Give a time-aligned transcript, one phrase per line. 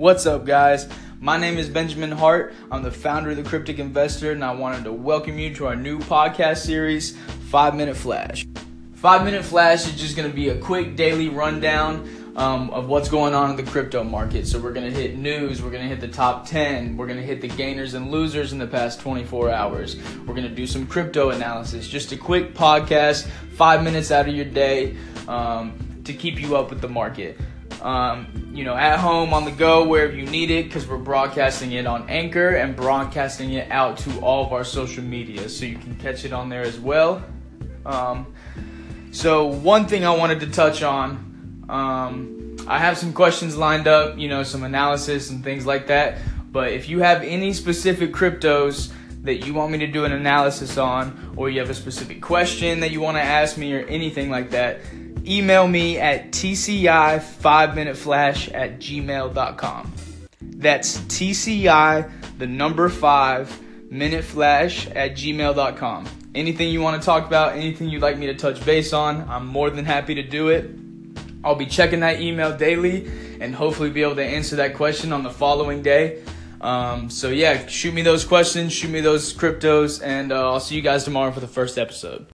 [0.00, 0.88] What's up, guys?
[1.20, 2.54] My name is Benjamin Hart.
[2.72, 5.76] I'm the founder of the Cryptic Investor, and I wanted to welcome you to our
[5.76, 7.14] new podcast series,
[7.50, 8.46] Five Minute Flash.
[8.94, 13.10] Five Minute Flash is just going to be a quick daily rundown um, of what's
[13.10, 14.46] going on in the crypto market.
[14.46, 17.20] So, we're going to hit news, we're going to hit the top 10, we're going
[17.20, 19.96] to hit the gainers and losers in the past 24 hours.
[20.20, 21.86] We're going to do some crypto analysis.
[21.86, 24.96] Just a quick podcast, five minutes out of your day
[25.28, 27.38] um, to keep you up with the market
[27.82, 31.72] um, you know, at home, on the go, wherever you need it, because we're broadcasting
[31.72, 35.78] it on Anchor and broadcasting it out to all of our social media, so you
[35.78, 37.22] can catch it on there as well.
[37.86, 38.34] Um,
[39.12, 44.18] so one thing I wanted to touch on, um, I have some questions lined up,
[44.18, 46.18] you know, some analysis and things like that.
[46.52, 50.78] But if you have any specific cryptos that you want me to do an analysis
[50.78, 54.30] on, or you have a specific question that you want to ask me, or anything
[54.30, 54.80] like that,
[55.26, 59.92] email me at tci5minuteflash at gmail.com.
[60.40, 66.08] That's TCI, the number 5, minute flash at gmail.com.
[66.34, 69.46] Anything you want to talk about, anything you'd like me to touch base on, I'm
[69.46, 70.70] more than happy to do it.
[71.42, 75.22] I'll be checking that email daily and hopefully be able to answer that question on
[75.22, 76.22] the following day.
[76.60, 80.76] Um, so, yeah, shoot me those questions, shoot me those cryptos, and uh, I'll see
[80.76, 82.26] you guys tomorrow for the first episode.